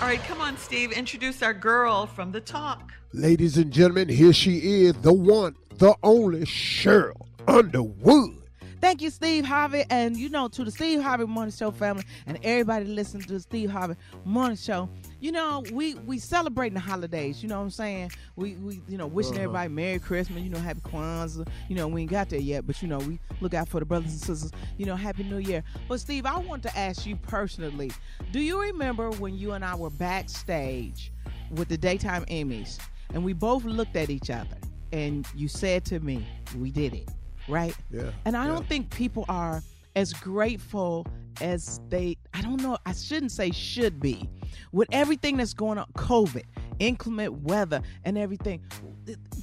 All 0.00 0.06
right, 0.06 0.22
come 0.24 0.40
on, 0.40 0.56
Steve. 0.56 0.92
Introduce 0.92 1.42
our 1.42 1.52
girl 1.52 2.06
from 2.06 2.32
the 2.32 2.40
talk. 2.40 2.90
Ladies 3.12 3.58
and 3.58 3.70
gentlemen, 3.70 4.08
here 4.08 4.32
she 4.32 4.84
is, 4.84 4.94
the 4.94 5.12
one, 5.12 5.56
the 5.76 5.94
only 6.02 6.46
Sheryl 6.46 7.26
Underwood. 7.46 8.39
Thank 8.80 9.02
you, 9.02 9.10
Steve 9.10 9.44
Harvey, 9.44 9.84
and 9.90 10.16
you 10.16 10.30
know 10.30 10.48
to 10.48 10.64
the 10.64 10.70
Steve 10.70 11.02
Harvey 11.02 11.26
Morning 11.26 11.52
Show 11.52 11.70
family 11.70 12.02
and 12.26 12.38
everybody 12.42 12.86
listening 12.86 13.22
to 13.24 13.34
the 13.34 13.40
Steve 13.40 13.70
Harvey 13.70 13.94
Morning 14.24 14.56
Show. 14.56 14.88
You 15.20 15.32
know, 15.32 15.62
we 15.70 15.94
we 15.96 16.18
celebrating 16.18 16.74
the 16.74 16.80
holidays. 16.80 17.42
You 17.42 17.50
know 17.50 17.58
what 17.58 17.64
I'm 17.64 17.70
saying? 17.70 18.10
We 18.36 18.54
we 18.56 18.80
you 18.88 18.96
know 18.96 19.06
wishing 19.06 19.34
Uh-huh. 19.34 19.42
everybody 19.42 19.68
Merry 19.68 19.98
Christmas. 19.98 20.42
You 20.42 20.48
know, 20.48 20.58
Happy 20.58 20.80
Kwanzaa. 20.80 21.46
You 21.68 21.76
know, 21.76 21.88
we 21.88 22.02
ain't 22.02 22.10
got 22.10 22.30
there 22.30 22.40
yet, 22.40 22.66
but 22.66 22.80
you 22.80 22.88
know 22.88 22.98
we 22.98 23.20
look 23.42 23.52
out 23.52 23.68
for 23.68 23.80
the 23.80 23.84
brothers 23.86 24.12
and 24.12 24.20
sisters. 24.20 24.50
You 24.78 24.86
know, 24.86 24.96
Happy 24.96 25.24
New 25.24 25.38
Year. 25.38 25.62
But 25.86 26.00
Steve, 26.00 26.24
I 26.24 26.38
want 26.38 26.62
to 26.62 26.78
ask 26.78 27.04
you 27.04 27.16
personally. 27.16 27.92
Do 28.32 28.40
you 28.40 28.58
remember 28.62 29.10
when 29.10 29.36
you 29.36 29.52
and 29.52 29.62
I 29.62 29.74
were 29.74 29.90
backstage 29.90 31.12
with 31.50 31.68
the 31.68 31.76
daytime 31.76 32.24
Emmys, 32.30 32.78
and 33.12 33.24
we 33.24 33.34
both 33.34 33.64
looked 33.64 33.96
at 33.96 34.08
each 34.08 34.30
other, 34.30 34.56
and 34.90 35.26
you 35.34 35.48
said 35.48 35.84
to 35.86 36.00
me, 36.00 36.26
"We 36.56 36.70
did 36.70 36.94
it." 36.94 37.10
Right? 37.50 37.74
Yeah. 37.90 38.10
And 38.24 38.36
I 38.36 38.46
yeah. 38.46 38.52
don't 38.52 38.66
think 38.66 38.90
people 38.90 39.24
are 39.28 39.62
as 39.96 40.12
grateful 40.12 41.06
as 41.40 41.80
they, 41.88 42.16
I 42.34 42.42
don't 42.42 42.62
know, 42.62 42.78
I 42.86 42.92
shouldn't 42.92 43.32
say 43.32 43.50
should 43.50 44.00
be. 44.00 44.28
With 44.72 44.88
everything 44.92 45.36
that's 45.36 45.54
going 45.54 45.78
on, 45.78 45.86
COVID, 45.96 46.44
inclement 46.78 47.42
weather, 47.42 47.82
and 48.04 48.18
everything, 48.18 48.62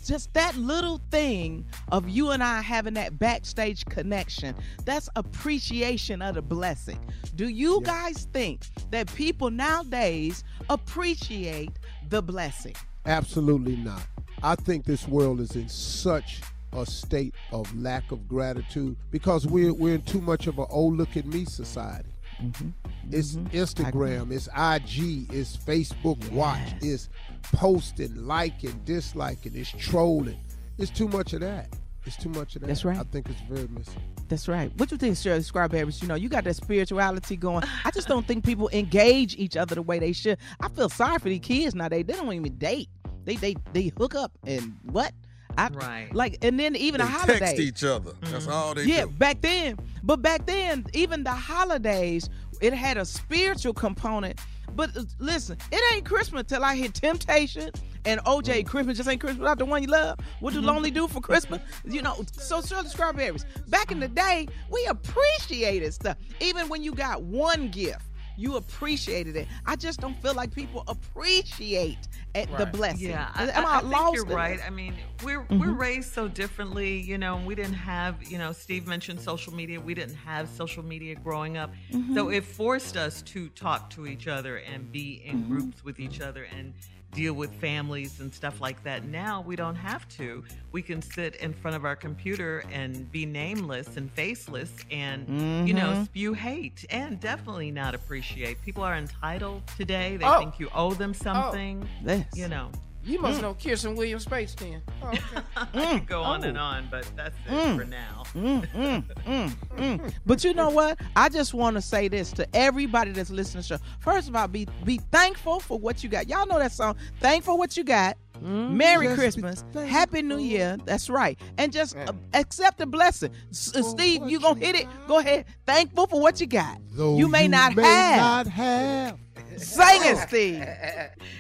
just 0.06 0.34
that 0.34 0.56
little 0.56 1.02
thing 1.12 1.66
of 1.92 2.08
you 2.08 2.32
and 2.32 2.44
I 2.44 2.62
having 2.62 2.94
that 2.96 3.20
backstage 3.20 3.86
connection, 3.86 4.56
that's 4.86 5.10
appreciation 5.16 6.22
of 6.22 6.36
the 6.36 6.42
blessing. 6.42 7.00
Do 7.36 7.48
you 7.48 7.82
guys 7.82 8.28
think 8.32 8.66
that 8.92 9.14
people 9.16 9.50
nowadays 9.50 10.44
appreciate 10.70 11.72
the 12.10 12.22
blessing? 12.22 12.76
Absolutely 13.06 13.78
not. 13.78 14.02
I 14.44 14.56
think 14.56 14.86
this 14.86 15.08
world 15.08 15.40
is 15.40 15.56
in 15.56 15.68
such 15.68 16.42
a 16.74 16.86
state 16.86 17.34
of 17.52 17.74
lack 17.78 18.12
of 18.12 18.28
gratitude 18.28 18.98
because 19.12 19.48
we're 19.48 19.74
we're 19.74 19.96
in 19.96 20.02
too 20.04 20.22
much 20.22 20.48
of 20.48 20.60
an 20.60 20.66
oh 20.70 20.88
look 20.88 21.18
at 21.18 21.26
me 21.26 21.46
society. 21.46 22.10
Mm-hmm. 22.42 22.70
It's 23.12 23.36
mm-hmm. 23.36 23.58
Instagram, 23.58 24.32
it's 24.32 24.48
IG, 24.48 25.34
it's 25.34 25.58
Facebook 25.58 26.30
Watch, 26.32 26.60
it's 26.82 27.10
posting, 27.54 28.28
liking, 28.28 28.80
disliking, 28.86 29.56
it's 29.56 29.72
trolling. 29.72 30.40
It's 30.78 30.92
too 30.92 31.08
much 31.08 31.34
of 31.34 31.40
that. 31.42 31.70
It's 32.06 32.16
too 32.16 32.30
much 32.30 32.56
of 32.56 32.62
that. 32.62 32.68
That's 32.68 32.86
right. 32.86 32.98
I 32.98 33.04
think 33.04 33.28
it's 33.30 33.42
very 33.42 33.68
missing. 33.68 34.02
That's 34.30 34.48
right. 34.48 34.72
What 34.78 34.92
you 34.92 34.98
think, 34.98 35.18
Shirley 35.18 35.42
Strawberries? 35.42 36.02
You 36.02 36.08
know, 36.08 36.16
you 36.16 36.30
got 36.30 36.44
that 36.44 36.56
spirituality 36.56 37.36
going. 37.36 37.64
I 37.84 37.92
just 37.92 38.08
don't 38.08 38.26
think 38.26 38.46
people 38.46 38.70
engage 38.72 39.36
each 39.36 39.58
other 39.58 39.76
the 39.76 39.82
way 39.82 40.00
they 40.00 40.14
should. 40.14 40.38
I 40.60 40.70
feel 40.70 40.90
sorry 40.90 41.20
for 41.20 41.30
these 41.30 41.42
kids 41.42 41.76
now. 41.76 41.90
They 41.90 42.04
they 42.04 42.14
don't 42.14 42.32
even 42.32 42.58
date. 42.58 42.90
They 43.26 43.36
they 43.36 43.56
they 43.74 43.92
hook 43.98 44.16
up 44.16 44.32
and 44.46 44.78
what? 44.84 45.14
I, 45.58 45.70
Right. 45.70 46.10
Like 46.14 46.38
and 46.44 46.60
then 46.60 46.76
even 46.76 47.00
They 47.02 47.06
the 47.08 47.12
holidays. 47.12 47.40
text 47.40 47.60
each 47.60 47.84
other. 47.84 48.14
That's 48.22 48.48
all 48.48 48.76
they 48.76 48.84
yeah, 48.86 49.06
do. 49.06 49.08
back 49.12 49.42
then. 49.42 49.78
But 50.04 50.22
back 50.22 50.46
then, 50.46 50.86
even 50.94 51.24
the 51.24 51.32
holidays, 51.32 52.30
it 52.62 52.74
had 52.74 52.98
a 52.98 53.06
spiritual 53.06 53.74
component. 53.74 54.40
But 54.76 54.96
uh, 54.96 55.04
listen, 55.20 55.58
it 55.72 55.94
ain't 55.94 56.06
Christmas 56.06 56.44
till 56.48 56.64
I 56.64 56.76
hit 56.76 56.94
Temptation 56.94 57.72
and 58.06 58.20
OJ. 58.22 58.62
Mm. 58.64 58.68
Christmas 58.68 58.98
just 58.98 59.10
ain't 59.10 59.20
Christmas 59.20 59.40
without 59.40 59.58
the 59.58 59.66
one 59.66 59.82
you 59.82 59.90
love. 59.90 60.20
What 60.40 60.54
do 60.54 60.62
lonely 60.62 60.92
do 60.92 61.08
for 61.08 61.20
Christmas? 61.22 61.62
You 61.86 62.02
know, 62.02 62.24
so 62.32 62.62
Shirley 62.62 62.88
Strawberries. 62.90 63.46
Back 63.68 63.92
in 63.92 64.00
the 64.00 64.08
day, 64.08 64.48
we 64.70 64.86
appreciated 64.86 65.94
stuff. 65.94 66.18
Even 66.40 66.70
when 66.70 66.84
you 66.84 66.94
got 66.94 67.24
one 67.24 67.70
gift, 67.70 68.02
you 68.38 68.56
appreciated 68.56 69.36
it. 69.36 69.48
I 69.66 69.76
just 69.76 70.00
don't 70.00 70.16
feel 70.22 70.34
like 70.36 70.54
people 70.54 70.84
appreciate 70.88 71.98
at 72.36 72.56
the 72.58 72.66
blessing. 72.68 73.10
Yeah, 73.10 73.30
I, 73.34 73.50
Am 73.50 73.66
I, 73.66 73.70
I, 73.70 73.76
I 73.78 73.80
think 73.82 73.92
lost 73.94 74.16
you're 74.16 74.26
right. 74.26 74.58
this? 74.58 74.66
I 74.66 74.70
mean, 74.70 74.94
we're 75.24 75.42
we're 75.50 75.74
Mhm. 75.74 75.80
raised 75.80 76.14
so 76.14 76.28
differently, 76.28 77.00
you 77.00 77.18
know. 77.18 77.38
and 77.38 77.46
We 77.48 77.56
didn't 77.56 77.74
have, 77.74 78.24
you 78.32 78.38
know, 78.38 78.52
Steve 78.52 78.88
mentioned 78.88 79.20
social 79.20 79.54
media. 79.54 79.82
We 79.82 79.94
didn't 79.94 80.16
have 80.16 80.48
social 80.50 80.84
media 80.84 81.16
growing 81.16 81.58
up, 81.58 81.74
so 82.14 82.28
Mhm. 82.28 82.36
it 82.38 82.46
forced 82.46 82.96
us 82.96 83.22
to 83.24 83.50
talk 83.50 83.90
to 83.92 84.06
each 84.08 84.28
other 84.28 84.58
and 84.58 84.92
be 84.92 85.22
in 85.26 85.44
Mhm. 85.44 85.48
groups 85.50 85.84
with 85.84 86.00
each 86.00 86.22
other 86.22 86.44
and 86.44 86.74
deal 87.12 87.34
with 87.34 87.54
families 87.56 88.20
and 88.20 88.34
stuff 88.34 88.62
like 88.62 88.84
that. 88.84 89.06
Now 89.06 89.42
we 89.42 89.56
don't 89.56 89.76
have 89.76 90.08
to. 90.10 90.44
We 90.72 90.82
can 90.82 91.02
sit 91.02 91.36
in 91.38 91.54
front 91.54 91.76
of 91.76 91.86
our 91.86 91.96
computer 91.96 92.64
and 92.72 93.12
be 93.12 93.26
nameless 93.26 93.98
and 93.98 94.12
faceless 94.12 94.72
and, 94.92 95.28
you 95.68 95.74
know, 95.74 95.88
Mhm. 95.94 96.06
spew 96.06 96.34
hate 96.34 96.86
and 96.90 97.20
definitely 97.20 97.72
not 97.72 97.96
appreciate. 97.96 98.62
People 98.62 98.84
are 98.84 98.96
entitled 98.96 99.66
today. 99.78 100.18
They 100.18 100.26
Oh. 100.26 100.40
think 100.40 100.60
you 100.60 100.70
owe 100.76 100.94
them 100.94 101.14
something. 101.14 101.88
Yes. 102.06 102.26
You 102.36 102.50
know. 102.50 102.70
You 103.08 103.20
must 103.22 103.40
Mm. 103.40 103.42
know 103.44 103.54
Kirsten 103.56 103.96
Williams 103.96 104.24
Space 104.24 104.54
then. 104.56 104.82
Oh, 105.02 105.08
okay. 105.08 105.20
I 105.56 105.66
could 106.00 106.08
go 106.08 106.22
on 106.22 106.44
and 106.44 106.58
on, 106.58 106.88
but 106.92 107.10
that's 107.16 107.36
it 107.48 107.52
Mm. 107.52 107.78
for 107.78 107.86
now. 107.86 108.24
Mm, 108.36 108.68
mm, 108.74 109.04
mm, 109.26 109.52
mm. 109.78 110.14
But 110.26 110.44
you 110.44 110.54
know 110.54 110.70
what? 110.70 111.00
I 111.16 111.30
just 111.30 111.54
want 111.54 111.76
to 111.78 111.82
say 111.82 112.08
this 112.10 112.32
to 112.34 112.46
everybody 112.56 113.12
that's 113.12 113.30
listening 113.30 113.64
to 113.64 113.70
the 113.70 113.78
show. 113.80 113.84
First 114.00 114.28
of 114.28 114.36
all, 114.36 114.48
be 114.48 114.68
be 114.84 114.98
thankful 115.12 115.60
for 115.62 115.80
what 115.80 116.04
you 116.04 116.10
got. 116.10 116.28
Y'all 116.28 116.46
know 116.46 116.60
that 116.60 116.74
song. 116.74 116.96
Thankful 117.22 117.58
what 117.58 117.78
you 117.78 117.84
got. 117.84 118.18
Merry 118.42 119.08
Just 119.08 119.18
Christmas. 119.20 119.64
Happy 119.74 120.22
New 120.22 120.38
Year. 120.38 120.78
That's 120.86 121.10
right. 121.10 121.40
And 121.58 121.74
just 121.74 121.96
uh, 121.98 122.12
accept 122.36 122.78
the 122.78 122.86
blessing. 122.86 123.32
S- 123.50 123.76
uh, 123.76 123.82
Steve, 123.82 124.30
you 124.30 124.40
going 124.40 124.60
to 124.60 124.66
hit 124.66 124.76
it? 124.76 124.88
Go 125.08 125.18
ahead. 125.18 125.46
Thankful 125.66 126.06
for 126.06 126.22
what 126.22 126.40
you 126.40 126.46
got. 126.46 126.78
Though 126.92 127.18
you 127.18 127.30
may 127.30 127.48
not 127.48 127.74
have. 127.74 128.18
not 128.20 128.48
have. 128.48 129.18
Sing 129.58 130.02
it, 130.04 130.18
Steve. 130.28 130.64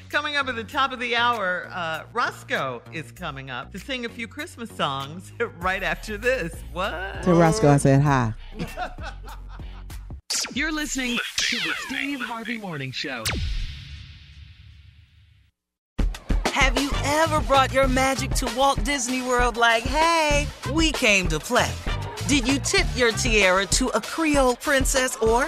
Coming 0.09 0.35
up 0.35 0.47
at 0.47 0.55
the 0.55 0.63
top 0.63 0.91
of 0.91 0.99
the 0.99 1.15
hour, 1.15 1.69
uh, 1.71 2.03
Roscoe 2.13 2.81
is 2.91 3.11
coming 3.11 3.49
up 3.49 3.71
to 3.71 3.79
sing 3.79 4.05
a 4.05 4.09
few 4.09 4.27
Christmas 4.27 4.69
songs 4.71 5.31
right 5.59 5.83
after 5.83 6.17
this. 6.17 6.53
What? 6.73 7.23
To 7.23 7.33
Roscoe, 7.33 7.69
I 7.69 7.77
said 7.77 8.01
hi. 8.01 8.33
You're 10.53 10.71
listening 10.71 11.17
to 11.37 11.55
the 11.57 11.73
Steve 11.87 12.21
Harvey 12.21 12.57
Morning 12.57 12.91
Show. 12.91 13.23
Have 16.45 16.81
you 16.81 16.89
ever 17.03 17.39
brought 17.41 17.71
your 17.71 17.87
magic 17.87 18.31
to 18.31 18.51
Walt 18.57 18.83
Disney 18.83 19.21
World 19.21 19.57
like, 19.57 19.83
hey, 19.83 20.47
we 20.73 20.91
came 20.91 21.27
to 21.27 21.39
play? 21.39 21.71
Did 22.27 22.47
you 22.47 22.59
tip 22.59 22.85
your 22.95 23.11
tiara 23.11 23.65
to 23.67 23.87
a 23.89 24.01
Creole 24.01 24.55
princess 24.57 25.15
or 25.17 25.47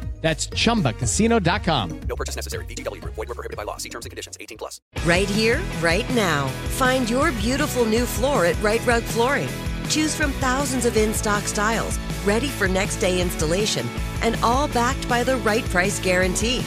That's 0.21 0.47
chumbacasino.com. 0.47 1.99
No 2.07 2.15
purchase 2.15 2.35
necessary. 2.35 2.65
VGW 2.65 3.01
Group. 3.01 3.15
Void 3.15 3.29
were 3.29 3.35
prohibited 3.35 3.57
by 3.57 3.63
law. 3.63 3.77
See 3.77 3.89
terms 3.89 4.05
and 4.05 4.11
conditions. 4.11 4.37
18 4.39 4.57
plus. 4.57 4.79
Right 5.03 5.27
here, 5.27 5.59
right 5.81 6.07
now. 6.13 6.47
Find 6.77 7.09
your 7.09 7.31
beautiful 7.33 7.85
new 7.85 8.05
floor 8.05 8.45
at 8.45 8.61
Rite 8.61 8.85
Rug 8.85 9.01
Flooring. 9.01 9.49
Choose 9.89 10.15
from 10.15 10.31
thousands 10.33 10.85
of 10.85 10.95
in 10.95 11.13
stock 11.13 11.43
styles, 11.43 11.97
ready 12.23 12.47
for 12.47 12.67
next 12.67 12.97
day 12.97 13.19
installation, 13.19 13.87
and 14.21 14.37
all 14.43 14.67
backed 14.69 15.09
by 15.09 15.23
the 15.23 15.37
right 15.37 15.65
price 15.65 15.99
guarantee. 15.99 16.59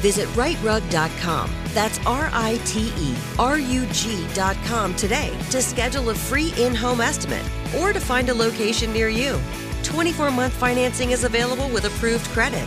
Visit 0.00 0.26
rightrug.com. 0.30 1.50
That's 1.74 1.98
R 2.06 2.30
I 2.32 2.60
T 2.64 2.92
E 2.98 3.14
R 3.38 3.58
U 3.58 3.86
G.com 3.92 4.94
today 4.96 5.36
to 5.50 5.62
schedule 5.62 6.10
a 6.10 6.14
free 6.14 6.52
in 6.58 6.74
home 6.74 7.00
estimate 7.00 7.44
or 7.78 7.92
to 7.92 8.00
find 8.00 8.28
a 8.28 8.34
location 8.34 8.92
near 8.92 9.08
you. 9.08 9.40
24 9.82 10.30
month 10.30 10.52
financing 10.54 11.10
is 11.10 11.24
available 11.24 11.68
with 11.68 11.84
approved 11.84 12.26
credit. 12.26 12.66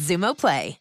Xumo 0.00 0.34
Play. 0.34 0.78